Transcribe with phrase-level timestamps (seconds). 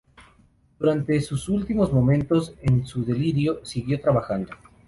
[0.79, 4.49] Durante sus últimos momentos en su delirio, siguió trabajando.